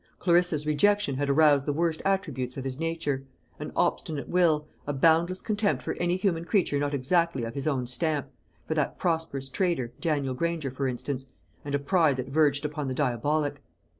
[0.17, 3.23] Clarissa's rejection had aroused the worst attributes of his nature
[3.59, 7.85] an obstinate will, a boundless contempt for any human creature not exactly of his own
[7.85, 8.27] stamp
[8.67, 11.27] for that prosperous trader, Daniel Granger, for instance
[11.63, 13.61] and a pride that verged upon the diabolic.